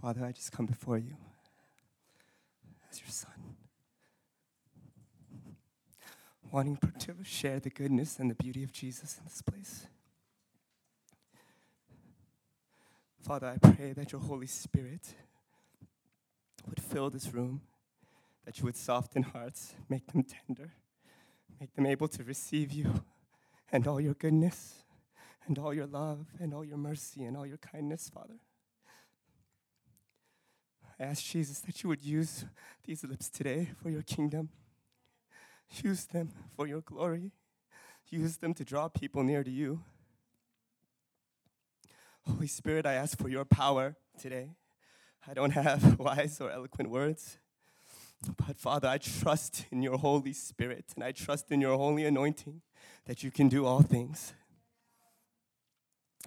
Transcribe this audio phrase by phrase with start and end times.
[0.00, 1.16] Father, I just come before you
[2.90, 3.56] as your son,
[6.50, 9.86] wanting to share the goodness and the beauty of Jesus in this place.
[13.22, 15.14] Father, I pray that your Holy Spirit
[16.68, 17.62] would fill this room,
[18.44, 20.72] that you would soften hearts, make them tender,
[21.58, 23.02] make them able to receive you
[23.72, 24.84] and all your goodness
[25.46, 28.34] and all your love and all your mercy and all your kindness, Father.
[30.98, 32.46] I ask Jesus that you would use
[32.84, 34.48] these lips today for your kingdom.
[35.82, 37.32] Use them for your glory.
[38.08, 39.82] Use them to draw people near to you.
[42.22, 44.56] Holy Spirit, I ask for your power today.
[45.28, 47.38] I don't have wise or eloquent words,
[48.36, 52.62] but Father, I trust in your Holy Spirit and I trust in your holy anointing
[53.04, 54.32] that you can do all things.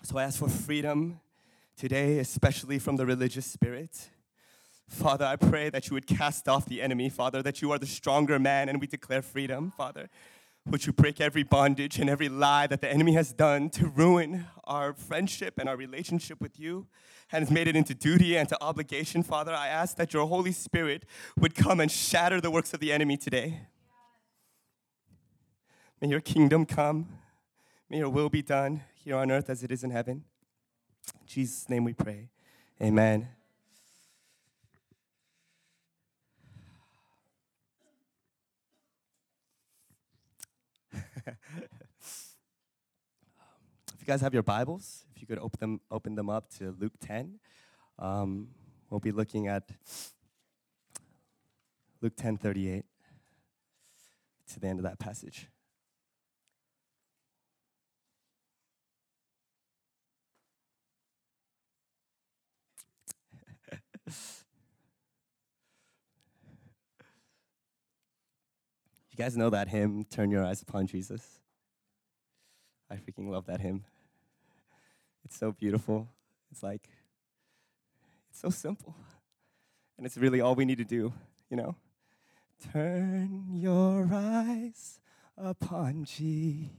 [0.04, 1.22] So I ask for freedom
[1.76, 4.10] today, especially from the religious spirit.
[4.90, 7.86] Father, I pray that you would cast off the enemy, Father, that you are the
[7.86, 10.10] stronger man and we declare freedom, Father.
[10.66, 14.48] Would you break every bondage and every lie that the enemy has done to ruin
[14.66, 16.88] our friendship and our relationship with you
[17.32, 19.54] and has made it into duty and to obligation, Father?
[19.54, 21.06] I ask that your Holy Spirit
[21.40, 23.62] would come and shatter the works of the enemy today.
[26.02, 27.08] May your kingdom come.
[27.90, 30.24] May your will be done here on earth as it is in heaven.
[31.22, 32.30] In Jesus' name we pray.
[32.82, 33.30] Amen.
[41.28, 42.36] If
[44.00, 46.94] you guys have your Bibles, if you could open them, open them up to Luke
[47.02, 47.40] 10,
[47.98, 48.50] um,
[48.90, 49.70] we'll be looking at
[52.02, 52.86] Luke 10 38
[54.54, 55.48] to the end of that passage.
[69.20, 71.42] You guys know that hymn, Turn Your Eyes Upon Jesus?
[72.90, 73.84] I freaking love that hymn.
[75.26, 76.08] It's so beautiful.
[76.50, 76.88] It's like,
[78.30, 78.96] it's so simple.
[79.98, 81.12] And it's really all we need to do,
[81.50, 81.76] you know?
[82.72, 85.02] Turn your eyes
[85.38, 86.72] upon Jesus.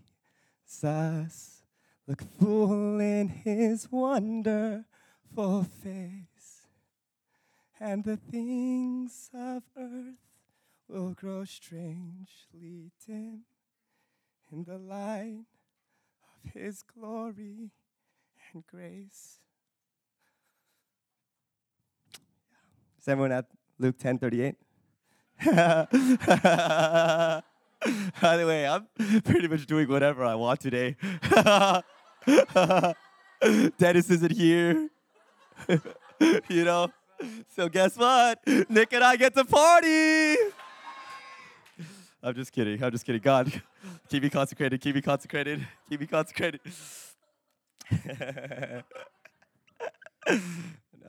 [2.07, 6.65] Look full in his wonderful face.
[7.79, 9.63] And the things of
[10.91, 13.43] will grow strangely dim
[14.51, 15.45] in the light
[16.45, 17.71] of His glory
[18.53, 19.39] and grace.
[22.99, 23.47] Is everyone at
[23.79, 24.57] Luke 10 38?
[28.21, 28.87] By the way, I'm
[29.23, 30.97] pretty much doing whatever I want today.
[33.79, 34.91] Dennis isn't here.
[36.49, 36.89] you know?
[37.55, 38.41] So guess what?
[38.69, 40.37] Nick and I get to party.
[42.23, 42.83] I'm just kidding.
[42.83, 43.23] I'm just kidding.
[43.23, 43.63] God,
[44.11, 44.81] keep me consecrated.
[44.81, 45.67] Keep me consecrated.
[45.89, 46.61] Keep me consecrated.
[47.91, 48.83] no,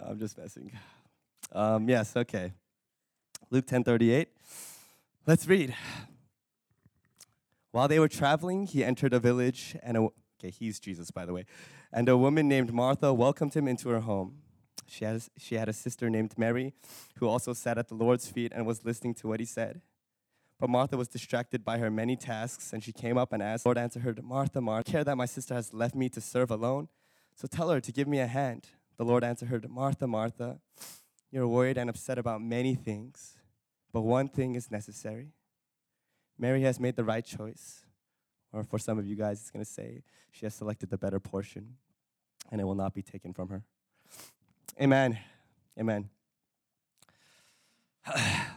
[0.05, 0.71] I'm just messing.
[1.51, 2.53] Um, yes, okay.
[3.49, 4.27] Luke 10:38.
[5.27, 5.75] Let's read.
[7.71, 10.01] While they were traveling, he entered a village, and a,
[10.39, 11.45] okay, he's Jesus, by the way,
[11.91, 14.37] and a woman named Martha welcomed him into her home.
[14.87, 16.73] She had, she had a sister named Mary,
[17.17, 19.81] who also sat at the Lord's feet and was listening to what he said.
[20.61, 23.69] But Martha was distracted by her many tasks, and she came up and asked, the
[23.69, 26.87] Lord answered her, Martha, Martha, care that my sister has left me to serve alone?
[27.35, 28.67] So tell her to give me a hand.
[28.97, 30.59] The Lord answered her, Martha, Martha,
[31.31, 33.39] you're worried and upset about many things,
[33.91, 35.29] but one thing is necessary.
[36.37, 37.83] Mary has made the right choice.
[38.53, 41.19] Or for some of you guys, it's going to say she has selected the better
[41.19, 41.77] portion,
[42.51, 43.63] and it will not be taken from her.
[44.79, 45.17] Amen.
[45.79, 46.11] Amen.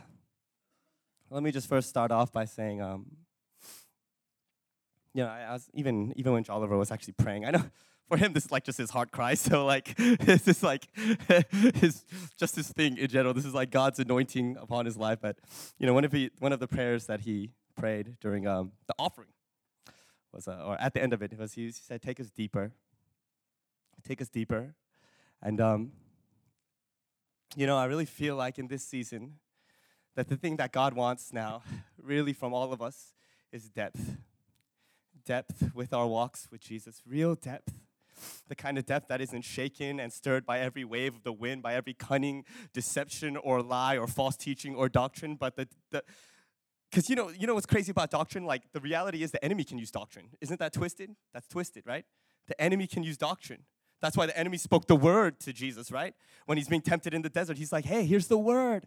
[1.35, 3.07] Let me just first start off by saying, um,
[5.13, 7.65] you know, I, I was even even when Oliver was actually praying, I know
[8.09, 9.35] for him this is like just his heart cry.
[9.49, 10.87] So like this is like
[11.75, 12.05] his
[12.39, 13.35] just his thing in general.
[13.35, 15.19] This is like God's anointing upon his life.
[15.21, 15.39] But
[15.77, 18.95] you know, one of the one of the prayers that he prayed during um, the
[18.97, 19.33] offering
[20.33, 22.71] was, uh, or at the end of it, was he, he said, "Take us deeper,
[24.05, 24.77] take us deeper,"
[25.43, 25.91] and um,
[27.57, 29.41] you know, I really feel like in this season
[30.15, 31.63] that the thing that God wants now,
[32.03, 33.15] really from all of us,
[33.53, 34.17] is depth.
[35.25, 37.81] Depth with our walks with Jesus, real depth.
[38.49, 41.63] The kind of depth that isn't shaken and stirred by every wave of the wind,
[41.63, 46.03] by every cunning deception or lie or false teaching or doctrine, but the, the
[46.91, 48.45] because you know, you know what's crazy about doctrine?
[48.45, 50.27] Like the reality is the enemy can use doctrine.
[50.41, 51.11] Isn't that twisted?
[51.33, 52.05] That's twisted, right?
[52.47, 53.65] The enemy can use doctrine.
[54.01, 56.15] That's why the enemy spoke the word to Jesus, right?
[56.47, 58.87] When he's being tempted in the desert, he's like, hey, here's the word.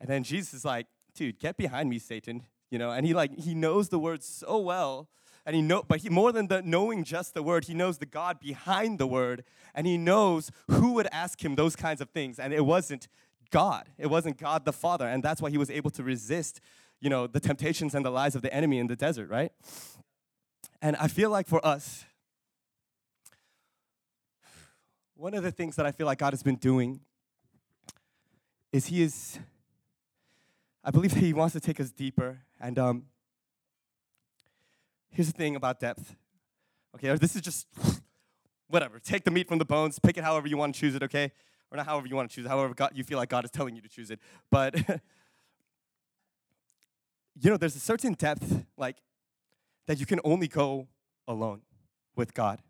[0.00, 2.42] And then Jesus is like, dude, get behind me, Satan.
[2.70, 5.08] You know, and he like he knows the word so well.
[5.46, 8.06] And he know, but he more than the knowing just the word, he knows the
[8.06, 12.38] God behind the word, and he knows who would ask him those kinds of things.
[12.38, 13.08] And it wasn't
[13.50, 13.88] God.
[13.96, 15.08] It wasn't God the Father.
[15.08, 16.60] And that's why he was able to resist,
[17.00, 19.50] you know, the temptations and the lies of the enemy in the desert, right?
[20.82, 22.04] And I feel like for us,
[25.16, 27.00] one of the things that I feel like God has been doing
[28.70, 29.38] is He is,
[30.88, 32.38] I believe He wants to take us deeper.
[32.58, 33.04] And um,
[35.10, 36.16] here's the thing about depth.
[36.94, 37.66] Okay, this is just
[38.68, 38.98] whatever.
[38.98, 41.30] Take the meat from the bones, pick it however you want to choose it, okay?
[41.70, 43.50] Or not however you want to choose it, however God, you feel like God is
[43.50, 44.18] telling you to choose it.
[44.50, 44.78] But,
[47.38, 48.96] you know, there's a certain depth, like,
[49.88, 50.88] that you can only go
[51.26, 51.60] alone
[52.16, 52.62] with God.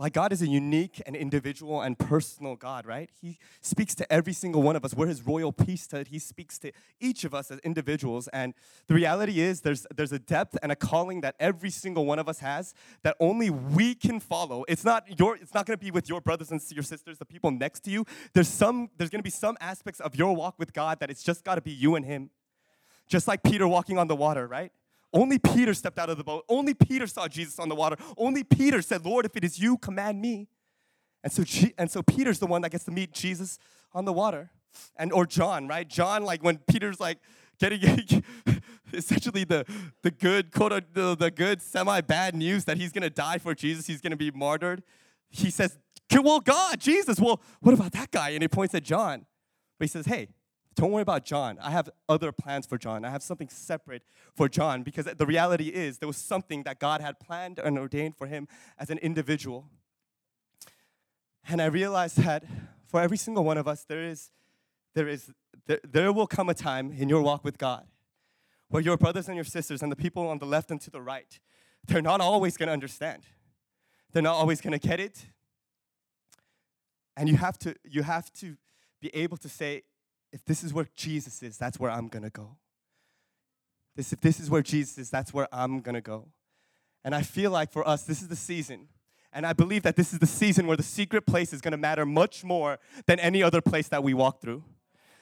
[0.00, 3.10] Like, God is a unique and individual and personal God, right?
[3.20, 4.94] He speaks to every single one of us.
[4.94, 6.08] We're His royal priesthood.
[6.08, 8.26] He speaks to each of us as individuals.
[8.28, 8.54] And
[8.86, 12.30] the reality is, there's, there's a depth and a calling that every single one of
[12.30, 14.64] us has that only we can follow.
[14.68, 17.26] It's not, your, it's not going to be with your brothers and your sisters, the
[17.26, 18.06] people next to you.
[18.32, 21.22] There's, some, there's going to be some aspects of your walk with God that it's
[21.22, 22.30] just got to be you and Him.
[23.06, 24.72] Just like Peter walking on the water, right?
[25.12, 26.44] Only Peter stepped out of the boat.
[26.48, 27.96] Only Peter saw Jesus on the water.
[28.16, 30.48] Only Peter said, Lord, if it is you, command me.
[31.22, 31.44] And so,
[31.76, 33.58] and so Peter's the one that gets to meet Jesus
[33.92, 34.50] on the water.
[34.96, 35.88] And or John, right?
[35.88, 37.18] John, like when Peter's like
[37.58, 37.80] getting
[38.92, 39.64] essentially the
[40.02, 43.88] the good quote the, the good semi bad news that he's gonna die for Jesus,
[43.88, 44.84] he's gonna be martyred.
[45.28, 45.76] He says,
[46.12, 47.18] "Well, God, Jesus.
[47.18, 49.26] Well, what about that guy?" And he points at John,
[49.78, 50.28] but he says, "Hey,
[50.80, 51.58] don't worry about John.
[51.60, 53.04] I have other plans for John.
[53.04, 54.02] I have something separate
[54.34, 58.16] for John because the reality is there was something that God had planned and ordained
[58.16, 58.48] for him
[58.78, 59.68] as an individual.
[61.46, 62.44] And I realized that
[62.86, 64.30] for every single one of us, there is,
[64.94, 65.30] there is,
[65.66, 67.86] there, there will come a time in your walk with God
[68.70, 71.02] where your brothers and your sisters and the people on the left and to the
[71.02, 71.40] right,
[71.88, 73.24] they're not always going to understand.
[74.12, 75.26] They're not always going to get it.
[77.18, 78.56] And you have to, you have to
[78.98, 79.82] be able to say,
[80.32, 82.56] if this is where Jesus is, that's where I'm gonna go.
[83.96, 86.28] This, if this is where Jesus is, that's where I'm gonna go.
[87.04, 88.88] And I feel like for us, this is the season.
[89.32, 92.04] And I believe that this is the season where the secret place is gonna matter
[92.06, 94.64] much more than any other place that we walk through.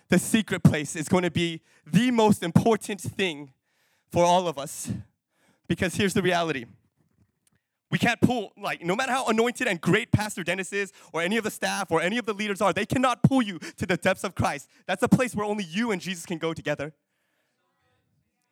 [0.09, 3.53] The secret place is gonna be the most important thing
[4.11, 4.91] for all of us.
[5.67, 6.65] Because here's the reality
[7.91, 11.39] we can't pull, like, no matter how anointed and great Pastor Dennis is, or any
[11.39, 13.97] of the staff, or any of the leaders are, they cannot pull you to the
[13.97, 14.69] depths of Christ.
[14.87, 16.93] That's a place where only you and Jesus can go together.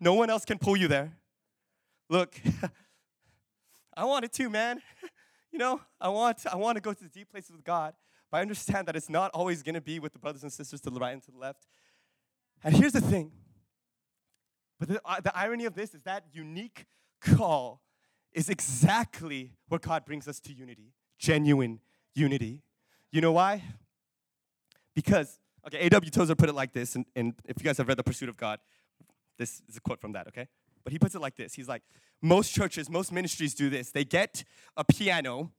[0.00, 1.16] No one else can pull you there.
[2.08, 2.40] Look,
[3.96, 4.80] I want it too, man.
[5.52, 7.94] you know, I want, I want to go to the deep places with God,
[8.30, 10.80] but I understand that it's not always going to be with the brothers and sisters
[10.82, 11.66] to the right and to the left.
[12.64, 13.32] And here's the thing.
[14.78, 16.86] But the, uh, the irony of this is that unique
[17.20, 17.82] call
[18.36, 21.80] is exactly where God brings us to unity genuine
[22.14, 22.62] unity.
[23.10, 23.62] You know why?
[24.94, 26.10] Because, okay, A.W.
[26.10, 28.36] Tozer put it like this, and, and if you guys have read The Pursuit of
[28.36, 28.58] God,
[29.38, 30.46] this is a quote from that, okay?
[30.84, 31.82] But he puts it like this He's like,
[32.22, 33.90] most churches, most ministries do this.
[33.90, 34.44] They get
[34.76, 35.52] a piano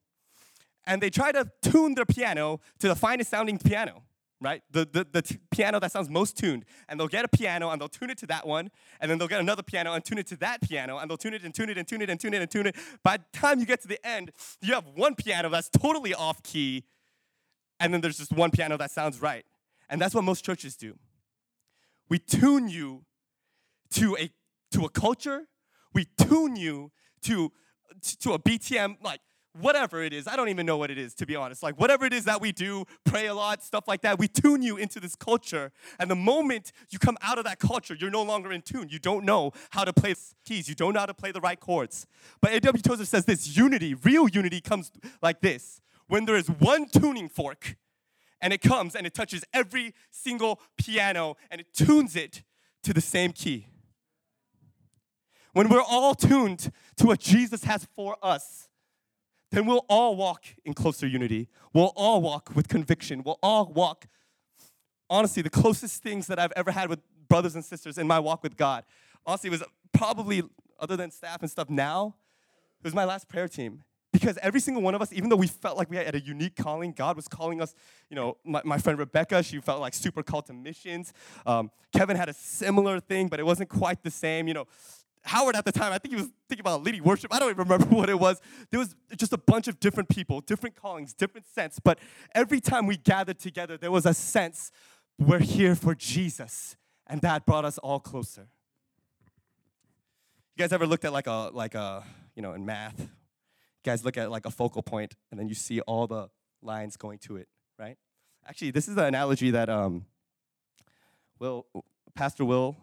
[0.85, 4.03] and they try to tune their piano to the finest sounding piano
[4.39, 4.62] right?
[4.72, 6.65] The, the, the t- piano that sounds most tuned.
[6.88, 8.70] And they'll get a piano and they'll tune it to that one.
[9.00, 10.98] And then they'll get another piano and tune it to that piano.
[10.98, 12.67] And they'll tune it and tune it and tune it and tune it and tune
[12.67, 12.75] it.
[13.03, 16.44] By the time you get to the end, you have one piano that's totally off
[16.44, 16.84] key.
[17.79, 19.46] And then there's just one piano that sounds right.
[19.89, 20.98] And that's what most churches do.
[22.10, 23.06] We tune you
[23.91, 24.29] to a,
[24.72, 25.48] to a culture.
[25.94, 26.91] We tune you
[27.24, 27.51] to,
[28.22, 29.20] to a BTM, like
[29.59, 30.27] whatever it is.
[30.27, 31.63] I don't even know what it is, to be honest.
[31.63, 34.61] Like, whatever it is that we do, pray a lot, stuff like that, we tune
[34.61, 35.71] you into this culture.
[35.99, 38.89] And the moment you come out of that culture, you're no longer in tune.
[38.89, 41.59] You don't know how to play keys, you don't know how to play the right
[41.59, 42.07] chords.
[42.41, 42.81] But A.W.
[42.81, 47.75] Tozer says this unity, real unity comes like this when there is one tuning fork
[48.41, 52.43] and it comes and it touches every single piano and it tunes it
[52.83, 53.67] to the same key.
[55.53, 58.69] When we're all tuned to what Jesus has for us,
[59.51, 61.48] then we'll all walk in closer unity.
[61.74, 63.24] We'll all walk with conviction.
[63.24, 64.08] We'll all walk,
[65.10, 68.44] honestly, the closest things that I've ever had with brothers and sisters in my walk
[68.44, 68.84] with God.
[69.25, 69.63] Honestly, was
[69.94, 70.44] probably,
[70.80, 72.16] other than staff and stuff now,
[72.80, 73.84] it was my last prayer team.
[74.13, 76.56] Because every single one of us, even though we felt like we had a unique
[76.56, 77.75] calling, God was calling us.
[78.10, 81.13] You know, my, my friend Rebecca, she felt like super called to missions.
[81.46, 84.48] Um, Kevin had a similar thing, but it wasn't quite the same.
[84.48, 84.68] You know,
[85.27, 87.34] Howard at the time, I think he was thinking about leading worship.
[87.34, 88.39] I don't even remember what it was.
[88.72, 91.79] There was just a bunch of different people, different callings, different sense.
[91.84, 92.00] But
[92.34, 94.72] every time we gathered together, there was a sense
[95.19, 96.75] we're here for Jesus.
[97.07, 98.48] And that brought us all closer.
[100.55, 102.03] You guys ever looked at like a, like a,
[102.36, 103.07] you know, in math, you
[103.84, 106.29] guys look at like a focal point and then you see all the
[106.62, 107.98] lines going to it, right?
[108.48, 110.05] Actually, this is the analogy that um,
[111.39, 111.65] Will,
[112.15, 112.77] Pastor Will,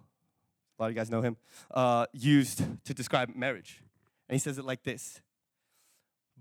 [0.84, 1.36] lot of you guys know him,
[1.70, 3.82] uh, used to describe marriage.
[4.28, 5.20] And he says it like this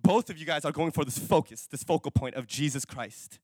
[0.02, 3.40] Both of you guys are going for this focus, this focal point of Jesus Christ,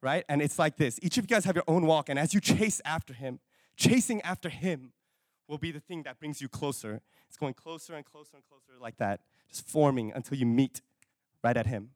[0.00, 0.24] right?
[0.28, 2.40] And it's like this each of you guys have your own walk, and as you
[2.40, 3.40] chase after him,
[3.76, 4.92] chasing after him
[5.48, 7.00] will be the thing that brings you closer.
[7.28, 10.82] It's going closer and closer and closer like that, just forming until you meet
[11.42, 11.90] right at him.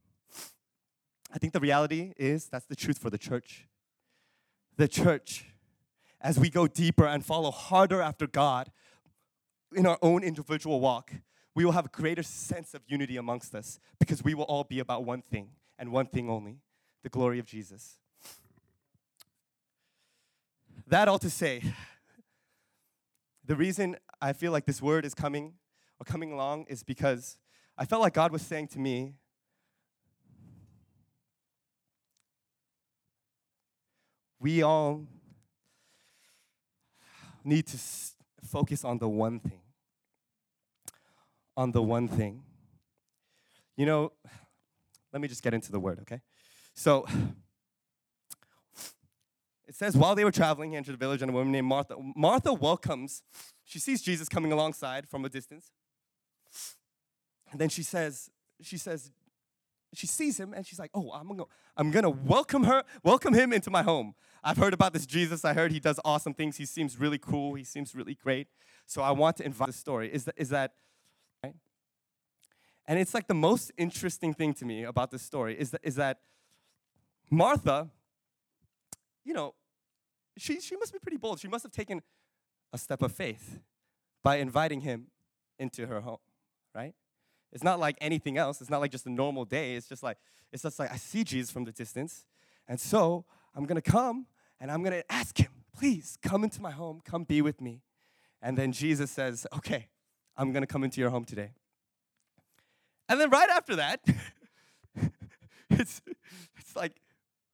[1.33, 3.67] I think the reality is that's the truth for the church.
[4.77, 5.47] The church
[6.21, 8.71] as we go deeper and follow harder after God
[9.75, 11.13] in our own individual walk,
[11.55, 14.79] we will have a greater sense of unity amongst us because we will all be
[14.79, 16.59] about one thing and one thing only
[17.03, 17.99] the glory of Jesus.
[20.87, 21.63] That all to say,
[23.45, 25.55] the reason I feel like this word is coming
[26.01, 27.39] or coming along is because
[27.79, 29.15] I felt like God was saying to me,
[34.39, 35.07] we all
[37.47, 37.79] need to
[38.45, 39.61] focus on the one thing.
[41.57, 42.43] On the one thing.
[43.77, 44.13] You know,
[45.13, 46.21] let me just get into the word, okay?
[46.75, 47.07] So,
[49.67, 51.97] it says, while they were traveling, he entered a village and a woman named Martha.
[52.15, 53.23] Martha welcomes,
[53.65, 55.71] she sees Jesus coming alongside from a distance.
[57.51, 58.31] And then she says,
[58.63, 59.13] she says,
[59.95, 61.45] she sees him and she's like, "Oh, I'm gonna,
[61.77, 64.15] I'm gonna welcome her, welcome him into my home.
[64.43, 65.45] I've heard about this Jesus.
[65.45, 66.57] I heard he does awesome things.
[66.57, 67.55] He seems really cool.
[67.55, 68.47] He seems really great.
[68.87, 70.09] So I want to invite the story.
[70.13, 70.73] Is that, is that
[71.43, 71.55] right?
[72.87, 75.97] And it's like the most interesting thing to me about this story is that, is
[75.97, 76.21] that
[77.29, 77.91] Martha,
[79.25, 79.55] you know,
[80.39, 81.41] she, she must be pretty bold.
[81.41, 82.01] She must have taken
[82.73, 83.59] a step of faith
[84.23, 85.09] by inviting him
[85.59, 86.19] into her home,
[86.73, 86.95] right?
[87.57, 88.61] It's not like anything else.
[88.61, 89.77] It's not like just a normal day.
[89.77, 90.19] It's just like,
[90.53, 92.27] it's just like I see Jesus from the distance.
[92.69, 94.27] And so I'm gonna come
[94.61, 97.81] and I'm gonna ask him, please come into my home, come be with me.
[98.43, 99.89] And then Jesus says, okay,
[100.37, 101.53] I'm gonna come into your home today.
[103.09, 104.01] And then right after that,
[105.71, 106.03] it's,
[106.59, 106.93] it's like,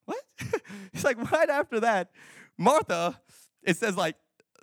[0.04, 0.18] what?
[0.92, 2.10] it's like right after that,
[2.58, 3.20] Martha,
[3.62, 4.16] it says like,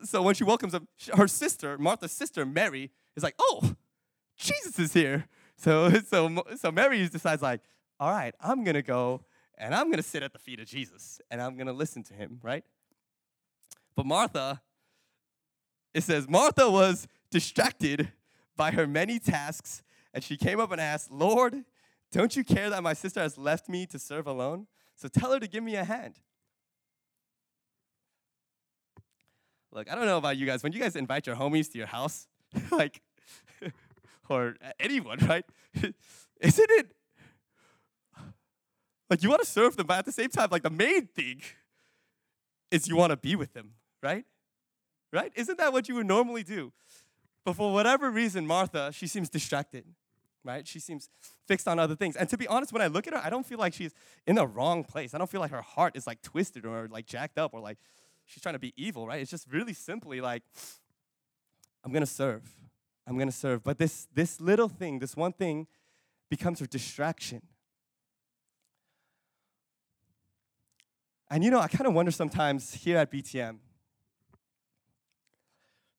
[0.04, 3.78] so when she welcomes him, her sister, Martha's sister, Mary, is like, oh,
[4.40, 5.28] Jesus is here.
[5.58, 7.62] So, so, so Mary decides like,
[8.00, 9.22] all right, I'm gonna go
[9.58, 12.40] and I'm gonna sit at the feet of Jesus and I'm gonna listen to him,
[12.42, 12.64] right?
[13.96, 14.62] But Martha,
[15.94, 18.12] it says Martha was distracted
[18.56, 21.64] by her many tasks, and she came up and asked, Lord,
[22.12, 24.68] don't you care that my sister has left me to serve alone?
[24.96, 26.20] So tell her to give me a hand.
[29.72, 30.64] Look, I don't know about you guys.
[30.64, 32.28] When you guys invite your homies to your house,
[32.72, 33.02] like,
[34.30, 35.46] or anyone, right?
[36.42, 36.92] Isn't it
[39.10, 41.42] like you want to serve them, but at the same time, like the main thing
[42.72, 43.72] is you want to be with them,
[44.04, 44.26] right?
[45.12, 45.32] Right?
[45.36, 46.72] Isn't that what you would normally do?
[47.44, 49.86] But for whatever reason, Martha, she seems distracted,
[50.44, 50.68] right?
[50.68, 51.10] She seems
[51.48, 52.16] fixed on other things.
[52.16, 53.94] And to be honest, when I look at her, I don't feel like she's
[54.28, 55.16] in the wrong place.
[55.16, 57.80] I don't feel like her heart is like twisted or like jacked up or like
[58.26, 59.20] she's trying to be evil, right?
[59.20, 60.44] It's just really simply like,
[61.84, 62.44] I'm gonna serve.
[63.10, 63.64] I'm gonna serve.
[63.64, 65.66] But this this little thing, this one thing,
[66.30, 67.42] becomes a distraction.
[71.32, 73.58] And you know, I kind of wonder sometimes here at BTM.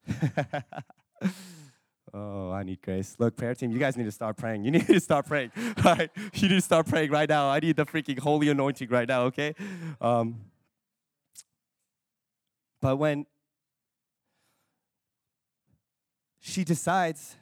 [2.14, 3.16] oh, I need grace.
[3.18, 4.64] Look, prayer team, you guys need to start praying.
[4.64, 5.50] You need to start praying.
[5.84, 7.50] All right, you need to start praying right now.
[7.50, 9.22] I need the freaking holy anointing right now.
[9.22, 9.56] Okay.
[10.00, 10.42] Um,
[12.80, 13.26] but when
[16.40, 17.36] she decides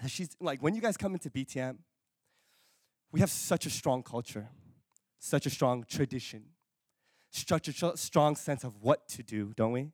[0.00, 1.78] that she's like, when you guys come into BTM,
[3.12, 4.48] we have such a strong culture,
[5.18, 6.44] such a strong tradition
[7.36, 9.90] such a strong sense of what to do, don't we?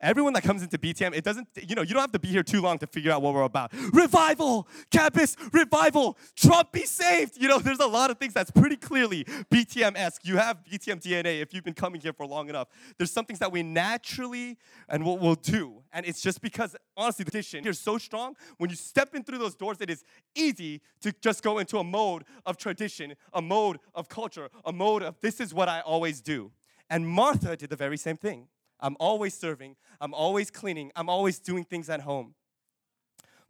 [0.00, 2.44] Everyone that comes into BTM, it doesn't, you know, you don't have to be here
[2.44, 3.72] too long to figure out what we're about.
[3.92, 7.36] Revival, campus, revival, Trump be saved.
[7.36, 10.24] You know, there's a lot of things that's pretty clearly BTM esque.
[10.24, 12.68] You have BTM DNA if you've been coming here for long enough.
[12.96, 14.56] There's some things that we naturally
[14.88, 15.82] and what we'll do.
[15.92, 18.36] And it's just because, honestly, the tradition here is so strong.
[18.58, 20.04] When you step in through those doors, it is
[20.36, 25.02] easy to just go into a mode of tradition, a mode of culture, a mode
[25.02, 26.52] of this is what I always do.
[26.88, 28.46] And Martha did the very same thing
[28.80, 29.76] I'm always serving.
[30.00, 30.92] I'm always cleaning.
[30.94, 32.34] I'm always doing things at home.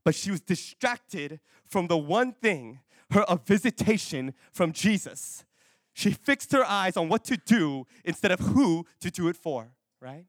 [0.05, 2.81] But she was distracted from the one thing,
[3.11, 5.45] her a visitation from Jesus.
[5.93, 9.73] She fixed her eyes on what to do instead of who to do it for,
[10.01, 10.25] right?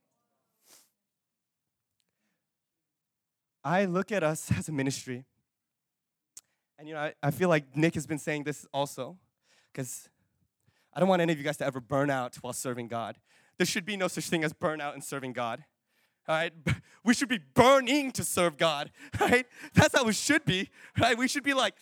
[3.63, 5.25] I look at us as a ministry,
[6.77, 9.17] and you know, I, I feel like Nick has been saying this also,
[9.71, 10.09] because
[10.93, 13.17] I don't want any of you guys to ever burn out while serving God.
[13.59, 15.65] There should be no such thing as burnout in serving God.
[16.27, 16.53] All right?
[17.01, 19.45] We should be burning to serve God, right?
[19.73, 21.17] That's how it should be, right?
[21.17, 21.73] We should be like,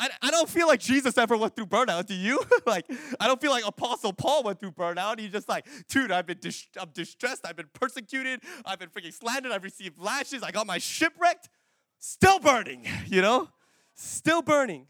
[0.00, 2.06] I, I don't feel like Jesus ever went through burnout.
[2.06, 2.42] Do you?
[2.66, 2.86] like,
[3.20, 5.20] I don't feel like Apostle Paul went through burnout.
[5.20, 7.46] He's just like, dude, I've been dis- I'm distressed.
[7.46, 8.40] I've been persecuted.
[8.64, 9.52] I've been freaking slandered.
[9.52, 10.42] I've received lashes.
[10.42, 11.50] I got my shipwrecked.
[11.98, 13.50] Still burning, you know?
[13.94, 14.86] Still burning.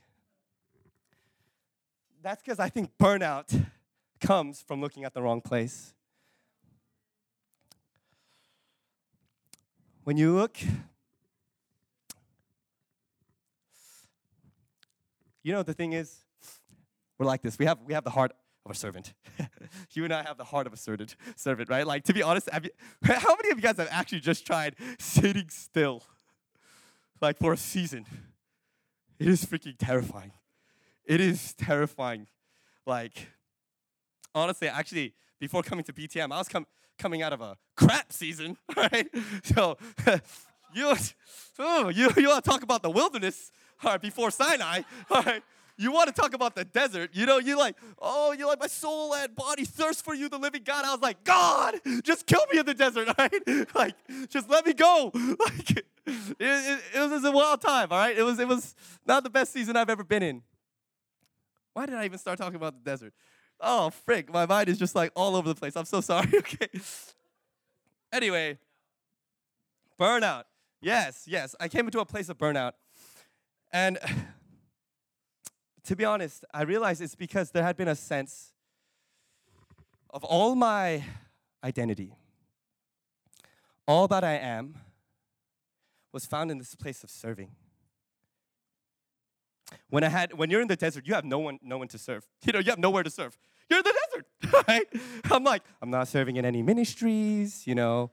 [2.23, 3.67] That's because I think burnout
[4.21, 5.94] comes from looking at the wrong place.
[10.05, 10.59] When you look
[15.45, 16.25] You know, the thing is,
[17.19, 17.59] we're like this.
[17.59, 18.33] We have, we have the heart
[18.65, 19.13] of a servant.
[19.93, 21.87] you and I have the heart of a servant, servant, right?
[21.87, 22.71] Like, to be honest, you,
[23.05, 26.03] how many of you guys have actually just tried sitting still,
[27.21, 28.07] like for a season?
[29.19, 30.33] It is freaking terrifying.
[31.05, 32.27] It is terrifying.
[32.87, 33.29] Like,
[34.35, 36.67] honestly, actually, before coming to BTM, I was com-
[36.99, 39.09] coming out of a crap season, right?
[39.45, 39.79] So,
[40.75, 40.95] you,
[41.59, 43.51] oh, you, you want to talk about the wilderness?
[43.83, 45.43] all right, before Sinai, all right,
[45.77, 47.11] you want to talk about the desert.
[47.13, 50.39] You know, you like, oh, you're like my soul and body thirst for you, the
[50.39, 50.85] living God.
[50.85, 53.75] I was like, God, just kill me in the desert, all right?
[53.75, 53.95] Like,
[54.29, 55.11] just let me go.
[55.15, 55.87] Like, it,
[56.39, 58.17] it, it was a wild time, all right?
[58.17, 58.75] It was, it was
[59.05, 60.43] not the best season I've ever been in.
[61.73, 63.13] Why did I even start talking about the desert?
[63.61, 65.77] Oh, frick, my mind is just like all over the place.
[65.77, 66.69] I'm so sorry, okay?
[68.13, 68.59] Anyway,
[69.99, 70.45] burnout.
[70.81, 71.55] Yes, yes.
[71.59, 72.73] I came into a place of burnout.
[73.73, 73.99] And
[75.85, 78.53] to be honest, I realized it's because there had been a sense
[80.11, 81.03] of all my
[81.65, 82.15] identity,
[83.89, 84.77] all that I am,
[86.13, 87.51] was found in this place of serving.
[89.91, 91.99] When I had, when you're in the desert, you have no one, no one to
[91.99, 92.27] serve.
[92.45, 93.37] You know, you have nowhere to serve.
[93.69, 94.87] You're in the desert, right?
[95.31, 97.67] I'm like, I'm not serving in any ministries.
[97.67, 98.11] You know,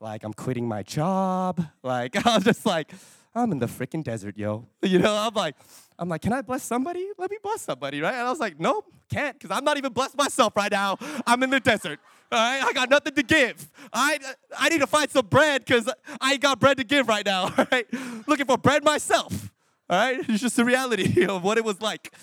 [0.00, 1.64] like I'm quitting my job.
[1.82, 2.92] Like I was just like,
[3.34, 4.66] I'm in the freaking desert, yo.
[4.82, 5.56] You know, I'm like,
[5.98, 7.08] I'm like, can I bless somebody?
[7.16, 8.14] Let me bless somebody, right?
[8.14, 10.98] And I was like, nope, can't, because I'm not even blessed myself right now.
[11.26, 12.00] I'm in the desert.
[12.30, 13.70] All right, I got nothing to give.
[13.92, 14.18] I
[14.58, 15.86] I need to find some bread because
[16.18, 17.42] I ain't got bread to give right now.
[17.58, 17.86] All right,
[18.26, 19.51] looking for bread myself.
[19.92, 22.14] All right, it's just the reality of what it was like.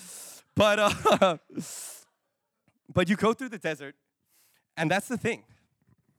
[0.56, 1.38] But uh,
[2.92, 3.94] but you go through the desert,
[4.76, 5.44] and that's the thing.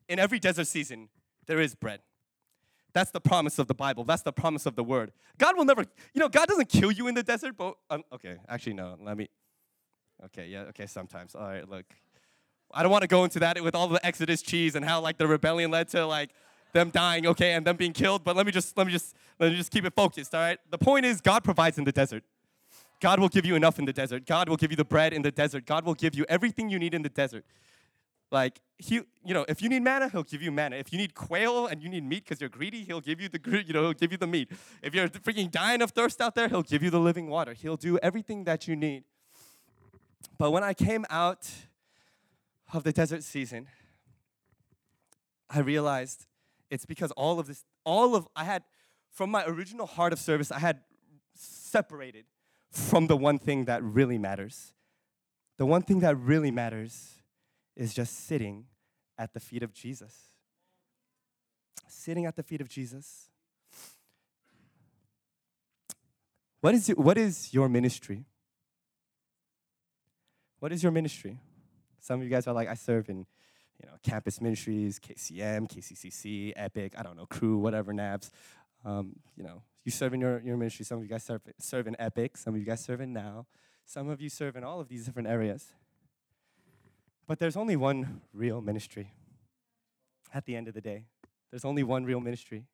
[0.08, 1.10] In every desert season,
[1.48, 2.00] there is bread.
[2.94, 4.06] That's the promise of the Bible.
[4.06, 5.12] That's the promise of the word.
[5.38, 8.36] God will never, you know, God doesn't kill you in the desert, but, um, okay,
[8.50, 9.30] actually, no, let me,
[10.26, 11.34] okay, yeah, okay, sometimes.
[11.34, 11.86] All right, look.
[12.74, 15.18] I don't want to go into that with all the Exodus cheese and how, like,
[15.18, 16.32] the rebellion led to, like,
[16.74, 19.52] them dying, okay, and them being killed, but let me just, let me just, let
[19.52, 20.60] me just keep it focused, all right?
[20.70, 22.24] The point is, God provides in the desert.
[23.00, 24.26] God will give you enough in the desert.
[24.26, 25.66] God will give you the bread in the desert.
[25.66, 27.44] God will give you everything you need in the desert.
[28.32, 30.78] Like he, you know, if you need manna, he'll give you manna.
[30.78, 33.64] If you need quail and you need meat because you're greedy, he'll give you the,
[33.66, 34.52] you know, he'll give you the meat.
[34.82, 37.54] If you're freaking dying of thirst out there, he'll give you the living water.
[37.54, 39.04] He'll do everything that you need.
[40.38, 41.50] But when I came out
[42.74, 43.68] of the desert season,
[45.50, 46.28] I realized
[46.72, 48.64] it's because all of this, all of I had,
[49.12, 50.80] from my original heart of service, I had
[51.36, 52.26] separated
[52.72, 54.74] from the one thing that really matters.
[55.58, 57.16] The one thing that really matters
[57.76, 58.66] is just sitting
[59.18, 60.16] at the feet of Jesus.
[61.88, 63.30] Sitting at the feet of Jesus.
[66.62, 68.24] What is, what is your ministry?
[70.60, 71.38] What is your ministry?
[72.00, 73.26] Some of you guys are like, I serve in
[73.82, 78.32] you know, campus ministries, KCM, KCCC, Epic, I don't know, Crew, whatever, NABS.
[78.86, 80.86] Um, you know, you serve in your, your ministry.
[80.86, 82.38] Some of you guys serve, serve in Epic.
[82.38, 83.48] Some of you guys serve in Now.
[83.86, 85.74] Some of you serve in all of these different areas.
[87.28, 89.14] But there's only one real ministry
[90.34, 91.06] at the end of the day.
[91.50, 92.66] There's only one real ministry,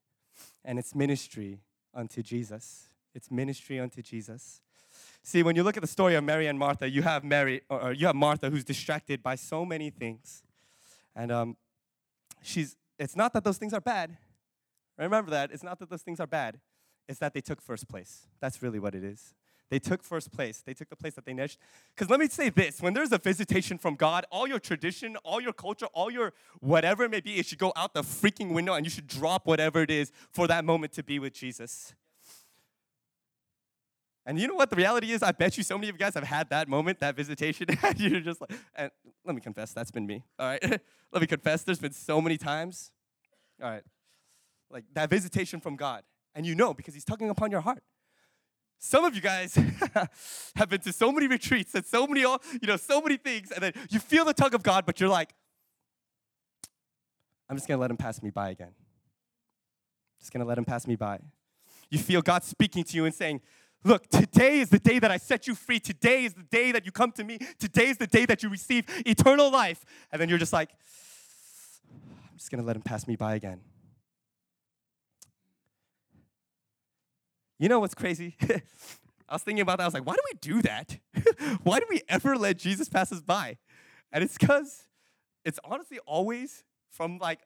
[0.64, 1.62] and it's ministry
[1.94, 2.90] unto Jesus.
[3.16, 4.62] It's ministry unto Jesus.
[5.24, 7.92] See, when you look at the story of Mary and Martha, you have Mary, or
[7.92, 10.44] you have Martha who's distracted by so many things,
[11.18, 11.58] and um,
[12.42, 12.78] she's.
[12.98, 14.18] It's not that those things are bad.
[14.98, 15.52] Remember that.
[15.52, 16.60] It's not that those things are bad.
[17.08, 18.28] It's that they took first place.
[18.40, 19.34] That's really what it is.
[19.70, 20.64] They took first place.
[20.66, 21.58] They took the place that they needed.
[21.94, 25.42] Because let me say this when there's a visitation from God, all your tradition, all
[25.42, 28.74] your culture, all your whatever it may be, it should go out the freaking window
[28.74, 31.94] and you should drop whatever it is for that moment to be with Jesus.
[34.28, 35.24] And you know what the reality is?
[35.24, 38.20] I bet you so many of you guys have had that moment, that visitation, you're
[38.20, 38.92] just like, and
[39.24, 40.22] let me confess, that's been me.
[40.38, 40.62] All right.
[41.14, 42.92] let me confess, there's been so many times.
[43.64, 43.84] All right.
[44.70, 46.04] Like that visitation from God.
[46.36, 47.82] And you know because He's tugging upon your heart.
[48.80, 49.56] Some of you guys
[50.56, 53.64] have been to so many retreats and so many, you know, so many things, and
[53.64, 55.34] then you feel the tug of God, but you're like,
[57.50, 58.76] I'm just gonna let him pass me by again.
[60.20, 61.20] Just gonna let him pass me by.
[61.90, 63.42] You feel God speaking to you and saying,
[63.84, 65.80] Look, today is the day that I set you free.
[65.80, 67.40] Today is the day that you come to me.
[67.60, 69.86] Today is the day that you receive eternal life.
[70.12, 70.70] And then you're just like,
[71.90, 73.62] I'm just gonna let him pass me by again.
[77.60, 78.36] You know what's crazy?
[79.30, 79.84] I was thinking about that.
[79.84, 80.98] I was like, why do we do that?
[81.64, 83.58] why do we ever let Jesus pass us by?
[84.12, 84.84] And it's because
[85.44, 87.40] it's honestly always from like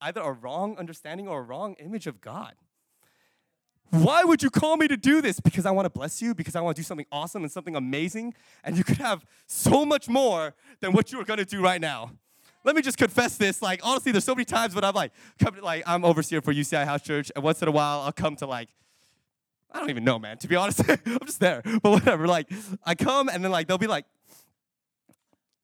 [0.00, 2.54] either a wrong understanding or a wrong image of God.
[3.90, 5.40] Why would you call me to do this?
[5.40, 7.76] Because I want to bless you, because I want to do something awesome and something
[7.76, 11.62] amazing, and you could have so much more than what you are going to do
[11.62, 12.10] right now.
[12.64, 13.62] Let me just confess this.
[13.62, 16.52] Like, honestly, there's so many times when I'm like, come to, like, I'm overseer for
[16.52, 18.70] UCI House Church, and once in a while I'll come to like,
[19.70, 20.38] I don't even know, man.
[20.38, 21.62] To be honest, I'm just there.
[21.64, 22.26] But whatever.
[22.26, 22.50] Like,
[22.84, 24.06] I come and then like they'll be like,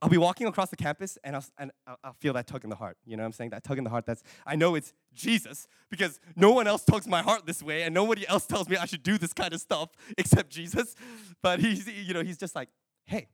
[0.03, 1.71] I'll be walking across the campus and I'll, and
[2.03, 2.99] I'll feel that tug in the heart.
[3.07, 3.51] You know what I'm saying?
[3.51, 4.05] That tug in the heart.
[4.05, 7.95] That's I know it's Jesus because no one else tugs my heart this way, and
[7.95, 10.97] nobody else tells me I should do this kind of stuff except Jesus.
[11.41, 12.69] But he's you know he's just like,
[13.07, 13.29] hey,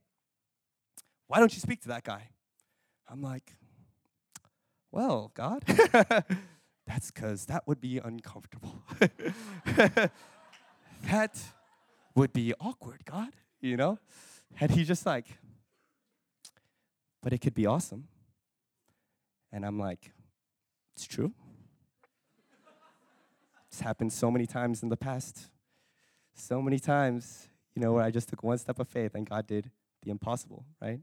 [1.26, 2.28] why don't you speak to that guy?
[3.08, 3.54] I'm like,
[4.92, 5.64] well, God,
[6.86, 8.82] that's because that would be uncomfortable.
[11.06, 11.40] that
[12.14, 13.30] would be awkward, God.
[13.62, 13.98] You know,
[14.60, 15.38] and he's just like
[17.22, 18.08] but it could be awesome.
[19.52, 20.12] And I'm like,
[20.94, 21.32] it's true.
[23.68, 25.46] it's happened so many times in the past.
[26.34, 29.46] So many times, you know, where I just took one step of faith and God
[29.46, 29.70] did
[30.02, 31.00] the impossible, right?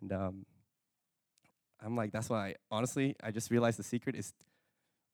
[0.00, 0.46] And um,
[1.84, 4.32] I'm like, that's why, I, honestly, I just realized the secret is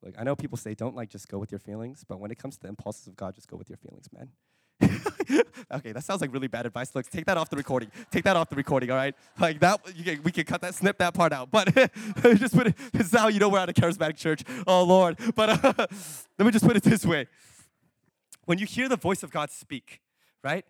[0.02, 2.38] like, I know people say don't like just go with your feelings, but when it
[2.38, 4.30] comes to the impulses of God, just go with your feelings, man.
[5.72, 6.94] okay, that sounds like really bad advice.
[6.94, 7.90] Look, take that off the recording.
[8.10, 9.14] Take that off the recording, all right?
[9.38, 11.50] Like that, can, we can cut that, snip that part out.
[11.50, 11.74] But
[12.36, 14.42] just put it, is how you know we're at a charismatic church.
[14.66, 15.18] Oh, Lord.
[15.34, 15.72] But uh,
[16.38, 17.26] let me just put it this way.
[18.44, 20.00] When you hear the voice of God speak,
[20.42, 20.64] right,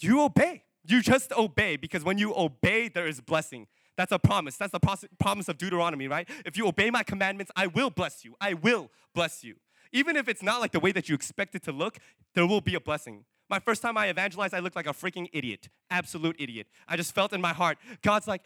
[0.00, 0.62] you obey.
[0.86, 3.66] You just obey because when you obey, there is blessing.
[3.96, 4.56] That's a promise.
[4.56, 6.28] That's the promise of Deuteronomy, right?
[6.44, 8.36] If you obey my commandments, I will bless you.
[8.40, 9.56] I will bless you.
[9.92, 11.98] Even if it's not like the way that you expect it to look,
[12.34, 13.24] there will be a blessing.
[13.48, 16.66] My first time I evangelized, I looked like a freaking idiot, absolute idiot.
[16.88, 18.42] I just felt in my heart, God's like,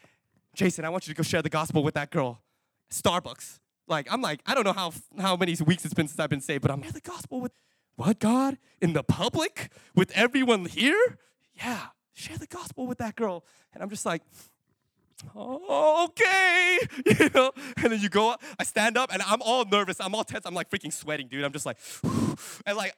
[0.55, 2.43] Jason, I want you to go share the gospel with that girl.
[2.91, 3.61] Starbucks.
[3.87, 6.41] Like, I'm like, I don't know how, how many weeks it's been since I've been
[6.41, 7.53] saved, but I'm share the gospel with
[7.97, 8.59] what, God?
[8.81, 9.71] In the public?
[9.95, 11.19] With everyone here?
[11.55, 13.45] Yeah, share the gospel with that girl.
[13.75, 14.23] And I'm just like,
[15.37, 17.53] okay, you know.
[17.77, 20.01] And then you go, I stand up, and I'm all nervous.
[20.01, 20.47] I'm all tense.
[20.47, 21.45] I'm like freaking sweating, dude.
[21.45, 21.79] I'm just like,
[22.67, 22.95] and like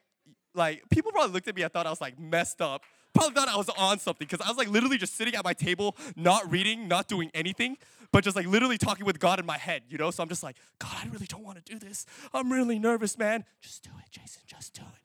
[0.54, 2.82] like people probably looked at me and thought I was like messed up.
[3.14, 5.52] Probably thought I was on something because I was like literally just sitting at my
[5.52, 7.76] table, not reading, not doing anything,
[8.10, 10.10] but just like literally talking with God in my head, you know?
[10.10, 12.06] So I'm just like, God, I really don't want to do this.
[12.32, 13.44] I'm really nervous, man.
[13.60, 14.42] Just do it, Jason.
[14.46, 14.98] Just do it.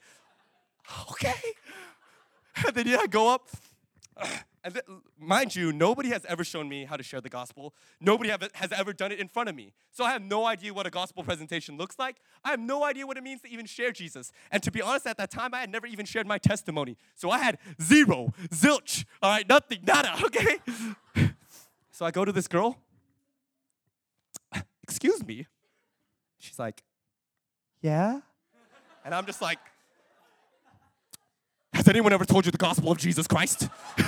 [1.12, 1.34] Okay.
[2.66, 3.50] And then yeah, I go up.
[4.74, 4.84] Th-
[5.18, 7.74] mind you, nobody has ever shown me how to share the gospel.
[8.02, 9.74] Nobody have, has ever done it in front of me.
[9.92, 12.18] So I have no idea what a gospel presentation looks like.
[12.44, 14.32] I have no idea what it means to even share Jesus.
[14.52, 16.98] And to be honest, at that time, I had never even shared my testimony.
[17.16, 20.60] So I had zero, zilch, all right, nothing, nada, okay?
[21.92, 22.78] so I go to this girl.
[24.84, 25.48] Excuse me.
[26.40, 26.84] She's like,
[27.82, 28.20] yeah?
[29.06, 29.60] And I'm just like,
[31.88, 33.70] has anyone ever told you the gospel of Jesus Christ?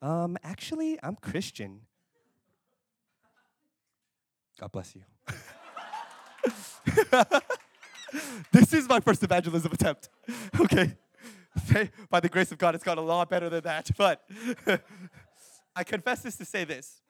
[0.00, 1.82] Um, actually, I'm Christian.
[4.58, 5.02] God bless you.
[8.50, 10.08] this is my first evangelism attempt.
[10.60, 10.96] Okay.
[12.10, 13.92] By the grace of God, it's gone a lot better than that.
[13.96, 14.28] But
[15.76, 17.00] I confess this to say this.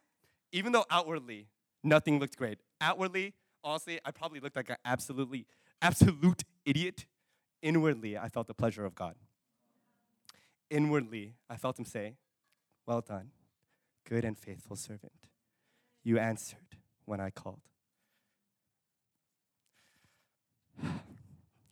[0.52, 1.46] Even though outwardly
[1.82, 3.32] nothing looked great, outwardly,
[3.64, 5.46] honestly, I probably looked like an absolutely,
[5.82, 7.06] absolute idiot.
[7.60, 9.16] Inwardly, I felt the pleasure of God.
[10.70, 12.14] Inwardly, I felt Him say,
[12.86, 13.30] well done,
[14.08, 15.12] good and faithful servant.
[16.02, 17.60] You answered when I called.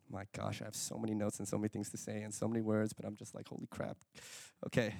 [0.09, 2.47] My gosh, I have so many notes and so many things to say and so
[2.47, 3.97] many words, but I'm just like, holy crap.
[4.67, 4.93] Okay.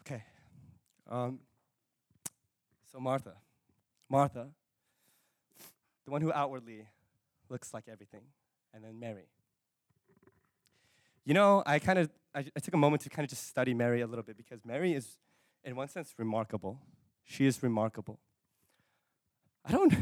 [0.00, 0.22] Okay.
[1.10, 1.40] Um,
[2.90, 3.34] so, Martha.
[4.08, 4.48] Martha,
[6.04, 6.86] the one who outwardly
[7.48, 8.22] looks like everything,
[8.72, 9.28] and then Mary.
[11.24, 13.74] You know, I kind of I, I took a moment to kind of just study
[13.74, 15.18] Mary a little bit because Mary is,
[15.64, 16.80] in one sense, remarkable.
[17.24, 18.20] She is remarkable.
[19.64, 19.92] I don't,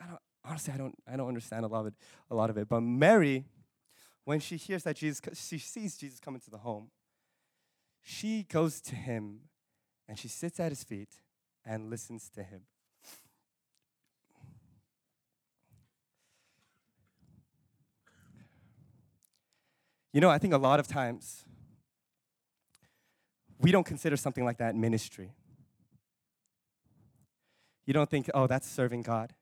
[0.00, 1.94] I don't honestly I don't I don't understand a lot of it,
[2.30, 2.68] a lot of it.
[2.68, 3.44] But Mary,
[4.24, 6.90] when she hears that Jesus, she sees Jesus come into the home,
[8.02, 9.40] she goes to him,
[10.08, 11.10] and she sits at his feet
[11.66, 12.62] and listens to him.
[20.14, 21.44] You know, I think a lot of times
[23.60, 25.32] we don't consider something like that ministry.
[27.84, 29.34] You don't think, oh, that's serving God.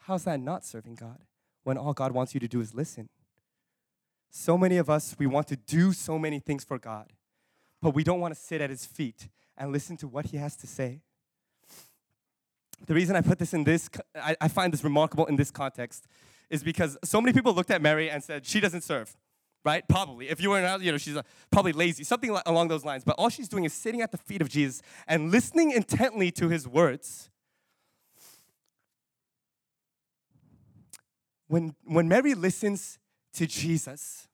[0.00, 1.20] How's that not serving God
[1.64, 3.08] when all God wants you to do is listen?
[4.28, 7.14] So many of us, we want to do so many things for God,
[7.80, 10.56] but we don't want to sit at His feet and listen to what He has
[10.56, 11.00] to say.
[12.86, 16.06] The reason I put this in this, I, I find this remarkable in this context,
[16.50, 19.16] is because so many people looked at Mary and said, she doesn't serve,
[19.64, 19.86] right?
[19.88, 20.28] Probably.
[20.28, 23.04] If you were, in, you know, she's uh, probably lazy, something along those lines.
[23.04, 26.48] But all she's doing is sitting at the feet of Jesus and listening intently to
[26.48, 27.30] his words.
[31.46, 32.98] When, when Mary listens
[33.34, 34.28] to Jesus,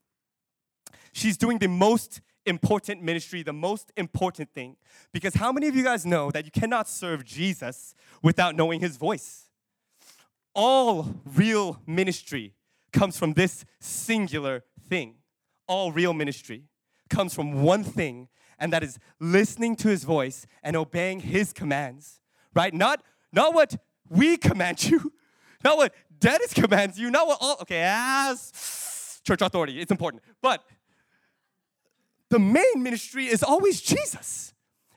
[1.12, 4.76] she's doing the most important ministry, the most important thing.
[5.12, 8.96] Because how many of you guys know that you cannot serve Jesus without knowing his
[8.96, 9.45] voice?
[10.56, 12.54] All real ministry
[12.92, 15.16] comes from this singular thing.
[15.68, 16.64] All real ministry
[17.10, 22.20] comes from one thing, and that is listening to his voice and obeying his commands.
[22.54, 22.72] Right?
[22.72, 23.76] Not, not what
[24.08, 25.12] we command you,
[25.64, 30.22] not what Dennis commands you, not what all, okay, as church authority, it's important.
[30.40, 30.64] But
[32.30, 34.54] the main ministry is always Jesus.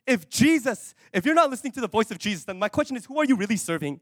[0.07, 3.05] If Jesus, if you're not listening to the voice of Jesus, then my question is
[3.05, 3.99] who are you really serving?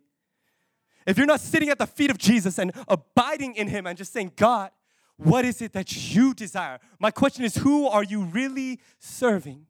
[1.08, 4.14] If you're not sitting at the feet of Jesus and abiding in Him and just
[4.14, 4.72] saying, God,
[5.16, 6.80] what is it that you desire?
[7.00, 9.66] My question is, who are you really serving?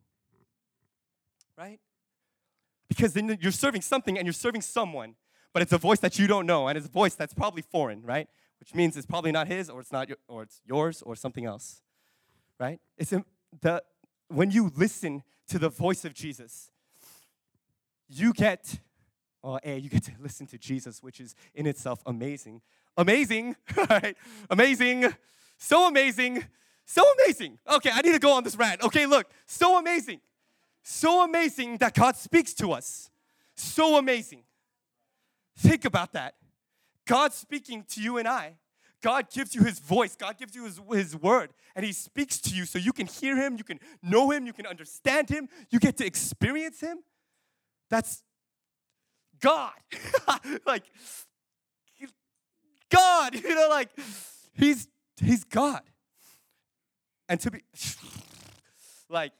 [1.57, 1.79] Right?
[2.89, 5.15] Because then you're serving something and you're serving someone,
[5.53, 8.01] but it's a voice that you don't know, and it's a voice that's probably foreign,
[8.01, 8.27] right?
[8.59, 11.45] Which means it's probably not his, or it's not your, or it's yours, or something
[11.45, 11.81] else,
[12.59, 12.79] right?
[12.97, 13.13] It's
[13.61, 13.83] the
[14.27, 16.71] when you listen to the voice of Jesus,
[18.09, 18.79] you get
[19.43, 22.61] Uh, or A, you get to listen to Jesus, which is in itself amazing.
[22.97, 23.55] Amazing,
[23.89, 24.17] right?
[24.49, 25.05] Amazing,
[25.57, 26.43] so amazing,
[26.85, 27.59] so amazing.
[27.71, 28.81] Okay, I need to go on this rant.
[28.83, 30.19] Okay, look, so amazing.
[30.83, 33.09] So amazing that God speaks to us.
[33.55, 34.43] So amazing.
[35.57, 36.35] Think about that.
[37.05, 38.57] God speaking to you and I.
[39.01, 42.55] God gives you his voice, God gives you his, his word, and he speaks to
[42.55, 45.79] you so you can hear him, you can know him, you can understand him, you
[45.79, 47.03] get to experience him.
[47.89, 48.23] That's
[49.39, 49.71] God.
[50.65, 50.83] like,
[52.89, 53.89] God, you know, like,
[54.53, 54.87] he's,
[55.21, 55.81] he's God.
[57.29, 57.61] And to be,
[59.09, 59.33] like,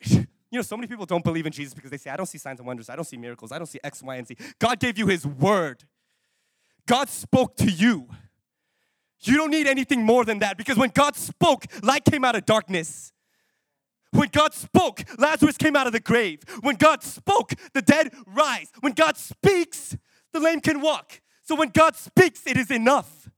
[0.04, 2.38] you know, so many people don't believe in Jesus because they say, I don't see
[2.38, 4.36] signs and wonders, I don't see miracles, I don't see X, Y, and Z.
[4.58, 5.84] God gave you His word.
[6.86, 8.08] God spoke to you.
[9.20, 12.44] You don't need anything more than that because when God spoke, light came out of
[12.46, 13.12] darkness.
[14.12, 16.40] When God spoke, Lazarus came out of the grave.
[16.60, 18.70] When God spoke, the dead rise.
[18.80, 19.96] When God speaks,
[20.32, 21.20] the lame can walk.
[21.42, 23.28] So when God speaks, it is enough.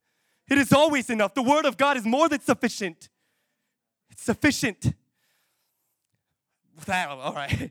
[0.49, 1.35] It is always enough.
[1.35, 3.09] The word of God is more than sufficient.
[4.11, 4.95] It's sufficient.
[6.89, 7.71] All right.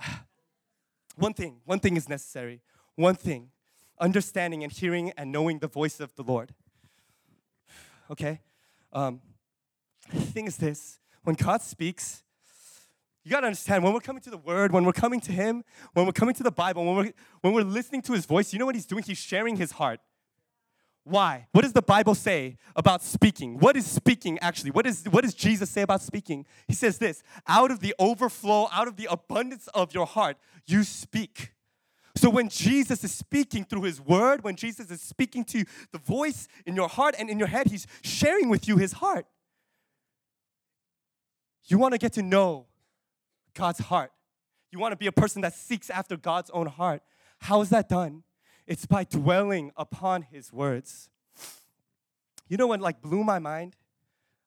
[1.16, 2.60] One thing, one thing is necessary.
[2.94, 3.48] One thing
[3.98, 6.52] understanding and hearing and knowing the voice of the Lord.
[8.08, 8.40] Okay?
[8.92, 9.20] Um,
[10.12, 12.22] the thing is this when God speaks,
[13.24, 15.64] you got to understand when we're coming to the Word, when we're coming to Him,
[15.92, 18.60] when we're coming to the Bible, when we're, when we're listening to His voice, you
[18.60, 19.02] know what He's doing?
[19.02, 19.98] He's sharing His heart.
[21.02, 21.48] Why?
[21.50, 23.58] What does the Bible say about speaking?
[23.58, 24.70] What is speaking actually?
[24.70, 26.46] What, is, what does Jesus say about speaking?
[26.68, 30.84] He says this out of the overflow, out of the abundance of your heart, you
[30.84, 31.54] speak.
[32.14, 35.98] So when Jesus is speaking through his word, when Jesus is speaking to you, the
[35.98, 39.26] voice in your heart and in your head, he's sharing with you his heart.
[41.66, 42.66] You want to get to know
[43.54, 44.12] God's heart.
[44.70, 47.02] You want to be a person that seeks after God's own heart.
[47.40, 48.22] How is that done?
[48.66, 51.08] It's by dwelling upon his words.
[52.48, 53.76] You know what like blew my mind?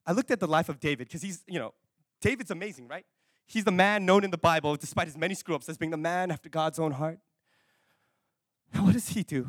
[0.06, 1.74] I looked at the life of David because he's, you know,
[2.22, 3.06] David's amazing, right?
[3.46, 5.98] He's the man known in the Bible, despite his many screw ups, as being the
[5.98, 7.20] man after God's own heart.
[8.74, 9.48] And what does he do?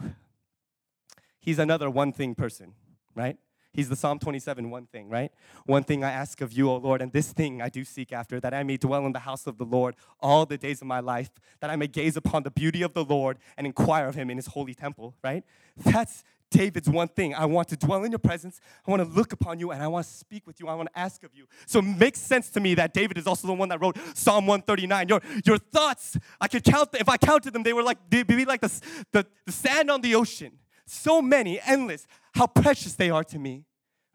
[1.38, 2.74] He's another one thing person,
[3.14, 3.36] right?
[3.72, 5.32] He's the Psalm 27 one thing, right?
[5.64, 8.40] One thing I ask of you, O Lord, and this thing I do seek after,
[8.40, 11.00] that I may dwell in the house of the Lord all the days of my
[11.00, 11.30] life,
[11.60, 14.36] that I may gaze upon the beauty of the Lord and inquire of him in
[14.36, 15.44] his holy temple, right?
[15.76, 17.34] That's David's one thing.
[17.34, 18.60] I want to dwell in your presence.
[18.86, 20.66] I want to look upon you and I want to speak with you.
[20.66, 21.46] I want to ask of you.
[21.66, 24.46] So it makes sense to me that David is also the one that wrote Psalm
[24.46, 25.08] 139.
[25.08, 28.44] Your, your thoughts, I could count, if I counted them, they were like, they'd be
[28.44, 28.80] like the,
[29.12, 30.58] the, the sand on the ocean.
[30.92, 32.04] So many, endless.
[32.34, 33.64] How precious they are to me,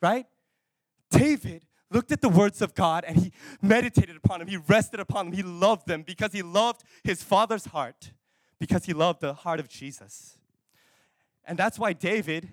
[0.02, 0.26] right?
[1.10, 4.50] David looked at the words of God and he meditated upon them.
[4.50, 5.34] He rested upon them.
[5.34, 8.12] He loved them because he loved his father's heart,
[8.60, 10.38] because he loved the heart of Jesus.
[11.46, 12.50] And that's why David,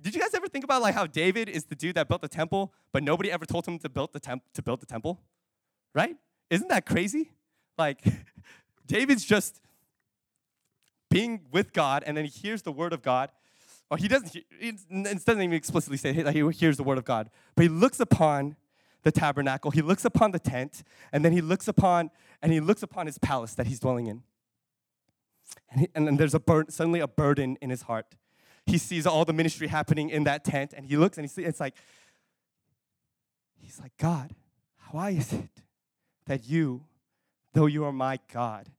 [0.00, 2.28] did you guys ever think about like how David is the dude that built the
[2.28, 5.20] temple, but nobody ever told him to build the temp- to build the temple?
[5.94, 6.16] Right?
[6.48, 7.32] Isn't that crazy?
[7.76, 8.02] Like
[8.86, 9.60] David's just
[11.12, 13.30] being with God, and then he hears the word of God.
[13.90, 17.28] Or he doesn't, it doesn't even explicitly say that he hears the word of God,
[17.54, 18.56] but he looks upon
[19.02, 22.82] the tabernacle, he looks upon the tent, and then he looks upon and he looks
[22.82, 24.22] upon his palace that he's dwelling in.
[25.70, 28.06] And, he, and then there's a bur- suddenly a burden in his heart.
[28.64, 31.46] He sees all the ministry happening in that tent, and he looks and he sees,
[31.46, 31.74] it's like,
[33.58, 34.30] he's like, God,
[34.90, 35.50] why is it
[36.26, 36.84] that you,
[37.52, 38.70] though you are my God,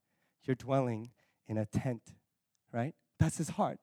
[0.45, 1.11] you're dwelling
[1.47, 2.01] in a tent,
[2.73, 2.93] right?
[3.19, 3.79] That's his heart.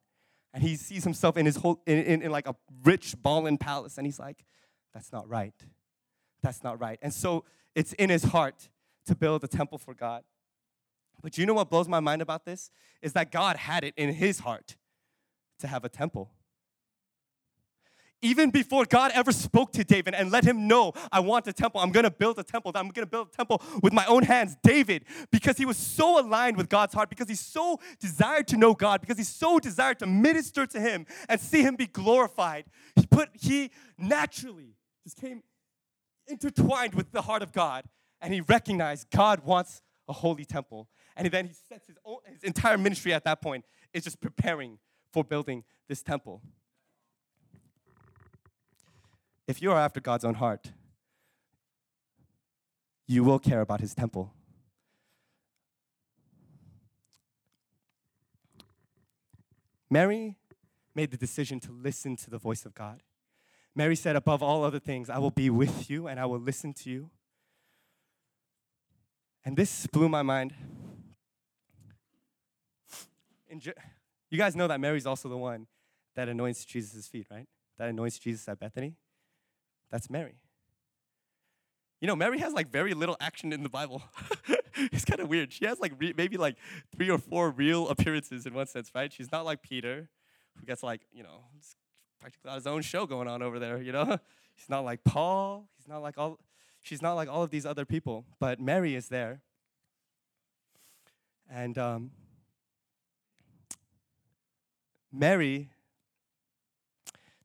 [0.53, 3.97] And he sees himself in his whole, in, in, in like a rich ballin palace,
[3.99, 4.45] and he's like,
[4.93, 5.55] that's not right.
[6.43, 6.99] That's not right.
[7.01, 8.69] And so it's in his heart
[9.07, 10.25] to build a temple for God.
[11.23, 12.71] But you know what blows my mind about this?
[13.03, 14.77] Is that God had it in his heart
[15.61, 16.31] to have a temple.
[18.23, 21.81] Even before God ever spoke to David and let him know, I want a temple,
[21.81, 24.57] I'm gonna build a temple, I'm gonna build a temple with my own hands.
[24.63, 28.75] David, because he was so aligned with God's heart, because he so desired to know
[28.75, 33.07] God, because he so desired to minister to him and see him be glorified, he
[33.07, 35.43] put he naturally just came
[36.27, 37.85] intertwined with the heart of God
[38.21, 40.89] and he recognized God wants a holy temple.
[41.17, 44.79] And then he sets his, own, his entire ministry at that point is just preparing
[45.13, 46.43] for building this temple.
[49.51, 50.71] If you are after God's own heart,
[53.09, 54.33] you will care about his temple.
[59.91, 60.37] Mary
[60.95, 63.03] made the decision to listen to the voice of God.
[63.75, 66.73] Mary said, Above all other things, I will be with you and I will listen
[66.75, 67.11] to you.
[69.45, 70.55] And this blew my mind.
[73.51, 75.67] you guys know that Mary's also the one
[76.15, 77.49] that anoints Jesus' feet, right?
[77.79, 78.95] That anoints Jesus at Bethany.
[79.91, 80.37] That's Mary.
[82.01, 84.03] You know, Mary has like very little action in the Bible.
[84.75, 85.53] it's kind of weird.
[85.53, 86.57] She has like re- maybe like
[86.97, 89.13] three or four real appearances in one sense, right?
[89.13, 90.09] She's not like Peter,
[90.59, 91.45] who gets like, you know,
[92.19, 94.19] practically got his own show going on over there, you know?
[94.55, 95.69] He's not like Paul.
[95.79, 96.39] He's not like all
[96.83, 99.41] she's not like all of these other people, but Mary is there.
[101.51, 102.11] And um,
[105.11, 105.71] Mary,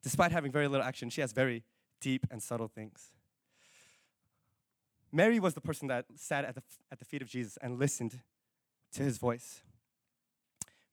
[0.02, 1.64] despite having very little action, she has very
[2.00, 3.10] deep and subtle things.
[5.12, 8.20] Mary was the person that sat at the, at the feet of Jesus and listened
[8.92, 9.62] to his voice.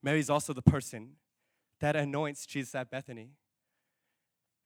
[0.02, 1.16] Mary is also the person
[1.80, 3.30] that anoints Jesus at Bethany.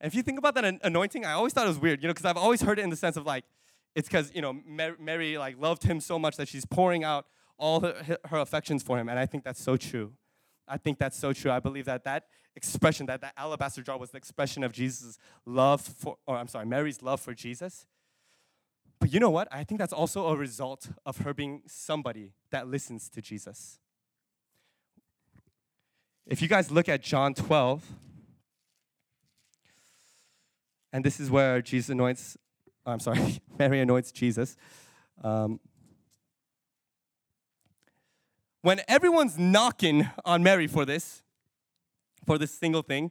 [0.01, 2.15] And if you think about that anointing, I always thought it was weird, you know,
[2.15, 3.45] because I've always heard it in the sense of like,
[3.95, 4.57] it's because you know
[4.99, 7.27] Mary like loved him so much that she's pouring out
[7.59, 10.13] all her, her affections for him, and I think that's so true.
[10.69, 11.51] I think that's so true.
[11.51, 12.27] I believe that that
[12.57, 16.67] expression, that that alabaster jar was the expression of Jesus' love for, or I'm sorry,
[16.67, 17.87] Mary's love for Jesus.
[19.01, 19.49] But you know what?
[19.53, 23.79] I think that's also a result of her being somebody that listens to Jesus.
[26.27, 27.85] If you guys look at John 12,
[30.93, 32.37] and this is where Jesus anoints
[32.89, 34.57] I'm sorry, Mary anoints Jesus.
[35.23, 35.61] Um,
[38.63, 41.23] when everyone's knocking on Mary for this,
[42.27, 43.11] for this single thing,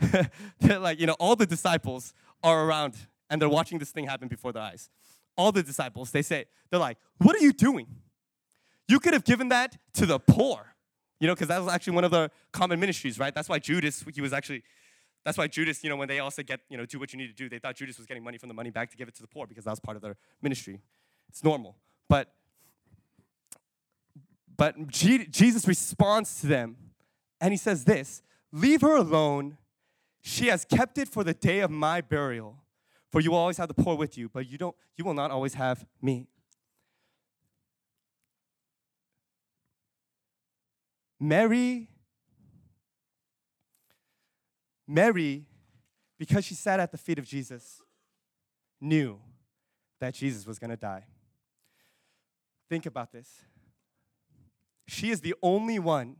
[0.60, 2.94] they're like, you know, all the disciples are around
[3.30, 4.90] and they're watching this thing happen before their eyes.
[5.36, 7.86] All the disciples, they say, they're like, what are you doing?
[8.88, 10.74] You could have given that to the poor.
[11.20, 13.34] You know, because that was actually one of the common ministries, right?
[13.34, 14.62] That's why Judas, he was actually
[15.24, 17.26] that's why Judas, you know, when they said, get, you know, do what you need
[17.26, 19.14] to do, they thought Judas was getting money from the money bag to give it
[19.16, 20.80] to the poor because that was part of their ministry.
[21.28, 21.76] It's normal.
[22.08, 22.32] But
[24.58, 26.76] but Jesus responds to them
[27.40, 29.56] and he says this Leave her alone.
[30.20, 32.56] She has kept it for the day of my burial.
[33.10, 35.30] For you will always have the poor with you, but you, don't, you will not
[35.30, 36.26] always have me.
[41.18, 41.88] Mary,
[44.86, 45.46] Mary,
[46.18, 47.82] because she sat at the feet of Jesus,
[48.80, 49.18] knew
[50.00, 51.04] that Jesus was going to die.
[52.68, 53.28] Think about this.
[54.88, 56.16] She is the only one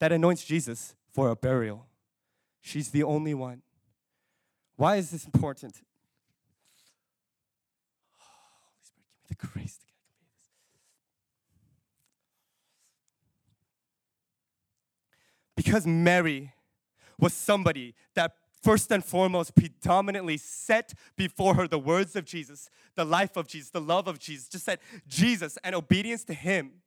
[0.00, 1.86] that anoints Jesus for a burial.
[2.60, 3.62] She's the only one.
[4.74, 5.76] Why is this important?
[8.18, 10.50] Holy Spirit, give me the grace to get this.
[15.54, 16.52] Because Mary
[17.20, 18.32] was somebody that
[18.64, 23.70] first and foremost predominantly set before her the words of Jesus, the life of Jesus,
[23.70, 26.82] the love of Jesus, just said Jesus and obedience to Him.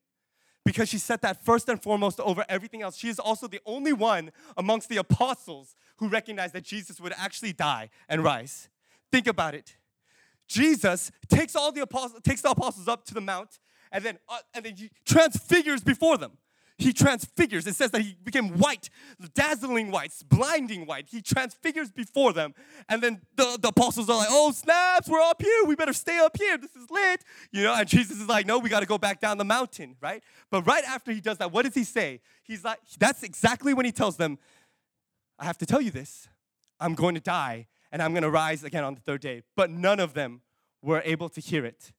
[0.66, 2.98] Because she set that first and foremost over everything else.
[2.98, 7.54] She is also the only one amongst the apostles who recognized that Jesus would actually
[7.54, 8.70] die and rise.
[9.12, 9.78] Think about it.
[10.48, 13.60] Jesus takes all the apostles, takes the apostles up to the mount,
[13.92, 16.38] and then uh, and then he transfigures before them
[16.80, 17.68] he transfigures.
[17.68, 18.90] It says that he became white,
[19.34, 21.08] dazzling white, blinding white.
[21.10, 22.56] He transfigures before them.
[22.88, 25.66] And then the, the apostles are like, oh, snaps, we're up here.
[25.66, 26.58] We better stay up here.
[26.58, 27.26] This is lit.
[27.52, 29.98] You know, and Jesus is like, no, we got to go back down the mountain,
[30.00, 30.24] right?
[30.50, 32.22] But right after he does that, what does he say?
[32.44, 34.40] He's like, that's exactly when he tells them,
[35.38, 36.30] I have to tell you this.
[36.80, 39.44] I'm going to die and I'm going to rise again on the third day.
[39.58, 40.44] But none of them
[40.82, 41.92] were able to hear it.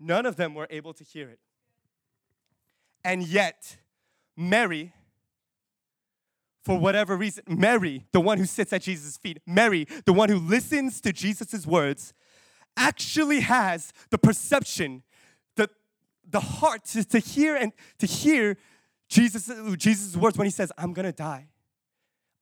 [0.00, 1.38] None of them were able to hear it.
[3.04, 3.76] And yet,
[4.36, 4.92] Mary,
[6.64, 10.38] for whatever reason, Mary, the one who sits at Jesus' feet, Mary, the one who
[10.38, 12.12] listens to Jesus' words,
[12.76, 15.02] actually has the perception,
[15.54, 15.70] the,
[16.28, 18.56] the heart to, to hear and to hear
[19.08, 21.48] Jesus' Jesus' words when he says, I'm gonna die.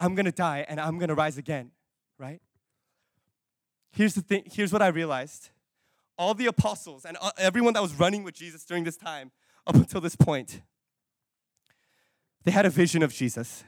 [0.00, 1.70] I'm gonna die and I'm gonna rise again,
[2.18, 2.40] right?
[3.92, 5.50] Here's the thing, here's what I realized.
[6.16, 9.30] All the apostles and uh, everyone that was running with Jesus during this time,
[9.66, 10.62] up until this point,
[12.44, 13.64] they had a vision of Jesus,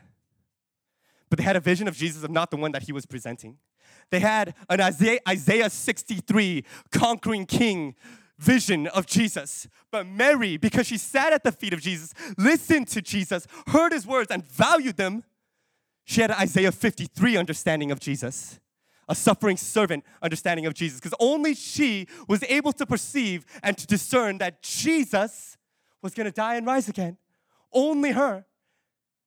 [1.29, 3.59] but they had a vision of Jesus of not the one that he was presenting.
[4.11, 7.95] They had an Isaiah, Isaiah 63 conquering king
[8.39, 9.67] vision of Jesus.
[9.91, 14.07] But Mary, because she sat at the feet of Jesus, listened to Jesus, heard his
[14.07, 15.25] words, and valued them,
[16.05, 18.61] she had an Isaiah 53 understanding of Jesus,
[19.09, 23.87] a suffering servant understanding of Jesus, because only she was able to perceive and to
[23.87, 25.57] discern that Jesus
[26.03, 27.17] was going to die and rise again.
[27.73, 28.47] Only her.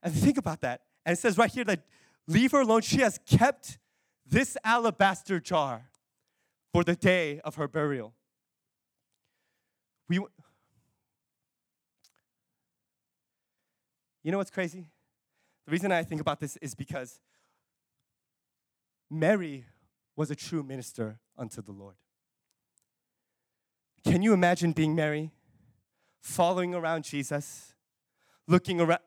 [0.02, 0.82] And think about that.
[1.06, 1.84] And it says right here that
[2.28, 2.82] leave her alone.
[2.82, 3.78] She has kept
[4.26, 5.90] this alabaster jar
[6.72, 8.14] for the day of her burial.
[10.08, 10.20] We,
[14.24, 14.88] you know what's crazy?
[15.66, 17.20] The reason I think about this is because
[19.10, 19.66] Mary
[20.16, 21.96] was a true minister unto the Lord.
[24.04, 25.32] Can you imagine being Mary,
[26.22, 27.74] following around Jesus,
[28.48, 29.02] looking around,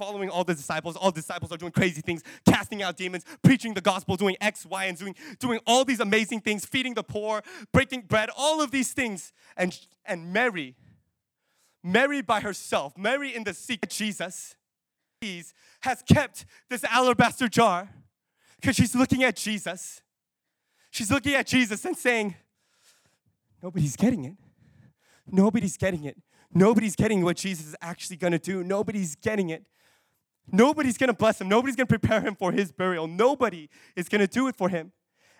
[0.00, 0.96] following all the disciples.
[0.96, 4.64] All the disciples are doing crazy things, casting out demons, preaching the gospel, doing X,
[4.64, 8.70] Y, and doing, doing all these amazing things, feeding the poor, breaking bread, all of
[8.70, 9.34] these things.
[9.58, 10.74] And, and Mary,
[11.84, 14.56] Mary by herself, Mary in the secret Jesus,
[15.80, 17.90] has kept this alabaster jar
[18.58, 20.00] because she's looking at Jesus.
[20.90, 22.36] She's looking at Jesus and saying,
[23.62, 24.36] Nobody's getting it.
[25.30, 26.16] Nobody's getting it.
[26.54, 28.64] Nobody's getting what Jesus is actually going to do.
[28.64, 29.66] Nobody's getting it.
[30.52, 31.48] Nobody's gonna bless him.
[31.48, 33.06] Nobody's gonna prepare him for his burial.
[33.06, 34.92] Nobody is gonna do it for him.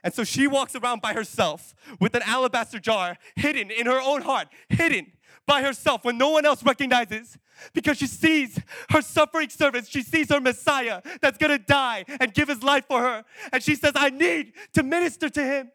[0.03, 4.23] And so she walks around by herself with an alabaster jar hidden in her own
[4.23, 5.13] heart, hidden
[5.47, 7.39] by herself when no one else recognizes
[7.75, 8.59] because she sees
[8.91, 9.87] her suffering servant.
[9.87, 13.25] She sees her Messiah that's gonna die and give his life for her.
[13.53, 15.71] And she says, I need to minister to him.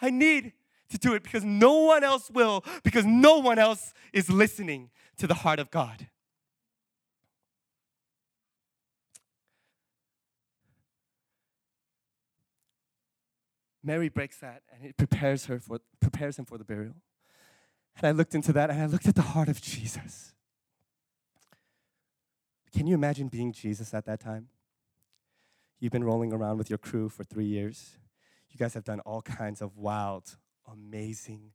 [0.00, 0.52] I need
[0.90, 5.26] to do it because no one else will, because no one else is listening to
[5.26, 6.08] the heart of God.
[13.84, 16.94] Mary breaks that and it prepares her for prepares him for the burial.
[17.96, 20.32] And I looked into that and I looked at the heart of Jesus.
[22.74, 24.48] Can you imagine being Jesus at that time?
[25.78, 27.98] You've been rolling around with your crew for three years.
[28.50, 30.36] You guys have done all kinds of wild,
[30.70, 31.52] amazing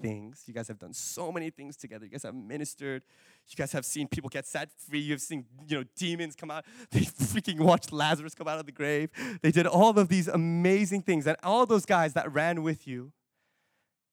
[0.00, 0.44] things.
[0.46, 2.04] You guys have done so many things together.
[2.04, 3.02] You guys have ministered.
[3.48, 5.00] You guys have seen people get set free.
[5.00, 6.64] You've seen, you know, demons come out.
[6.90, 9.10] They freaking watched Lazarus come out of the grave.
[9.42, 11.26] They did all of these amazing things.
[11.26, 13.12] And all those guys that ran with you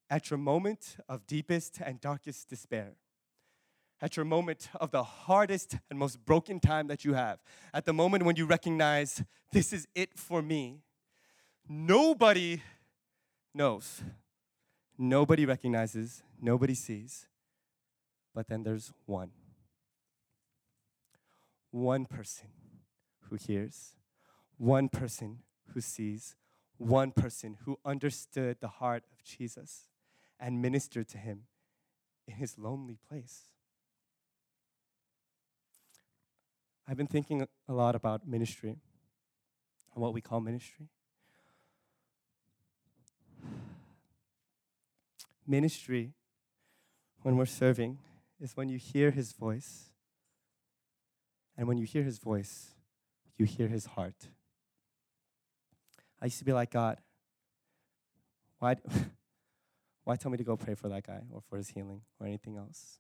[0.10, 2.94] at your moment of deepest and darkest despair,
[4.02, 7.40] at your moment of the hardest and most broken time that you have,
[7.74, 10.82] at the moment when you recognize this is it for me,
[11.68, 12.62] nobody
[13.54, 14.04] knows
[14.98, 17.28] nobody recognizes, nobody sees.
[18.34, 19.32] But then there's one.
[21.72, 22.48] one person
[23.30, 23.96] who hears,
[24.58, 25.40] one person
[25.74, 26.36] who sees,
[26.78, 29.90] one person who understood the heart of Jesus
[30.40, 31.44] and ministered to him
[32.28, 33.50] in his lonely place.
[36.88, 38.78] I've been thinking a lot about ministry
[39.94, 40.88] and what we call ministry.
[45.48, 46.14] Ministry,
[47.24, 47.98] when we're serving,
[48.40, 49.90] is when you hear his voice.
[51.58, 52.76] And when you hear his voice,
[53.38, 54.28] you hear his heart.
[56.22, 56.98] I used to be like, God,
[58.60, 58.76] why,
[60.04, 62.58] why tell me to go pray for that guy or for his healing or anything
[62.58, 63.00] else?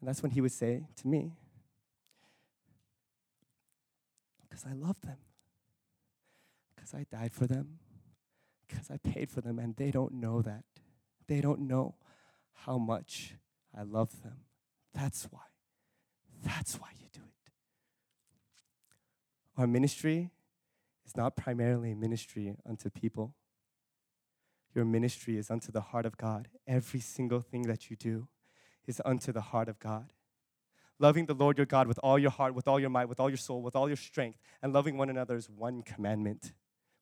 [0.00, 1.32] And that's when he would say to me,
[4.40, 5.16] because I love them,
[6.74, 7.78] because I died for them,
[8.66, 10.64] because I paid for them, and they don't know that.
[11.26, 11.94] They don't know
[12.52, 13.34] how much
[13.76, 14.38] I love them.
[14.94, 15.40] That's why.
[16.44, 17.52] That's why you do it.
[19.56, 20.30] Our ministry
[21.06, 23.34] is not primarily a ministry unto people.
[24.74, 26.48] Your ministry is unto the heart of God.
[26.66, 28.28] Every single thing that you do
[28.86, 30.12] is unto the heart of God.
[30.98, 33.28] Loving the Lord your God with all your heart, with all your might, with all
[33.28, 36.52] your soul, with all your strength, and loving one another is one commandment.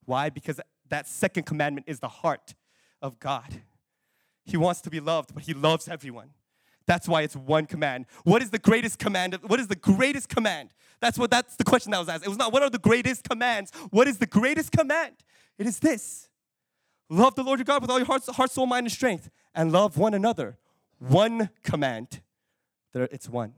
[0.05, 0.31] Why?
[0.31, 2.55] Because that second commandment is the heart
[3.03, 3.63] of God.
[4.51, 6.31] He wants to be loved, but He loves everyone.
[6.87, 8.07] That's why it's one command.
[8.25, 9.39] What is the greatest command?
[9.47, 10.71] What is the greatest command?
[11.01, 12.25] That's what that's the question that was asked.
[12.25, 13.71] It was not what are the greatest commands?
[13.91, 15.15] What is the greatest command?
[15.57, 16.29] It is this.
[17.09, 19.73] Love the Lord your God with all your heart, heart soul, mind, and strength, and
[19.73, 20.59] love one another.
[20.99, 22.21] One command.
[22.93, 23.55] There, it's one.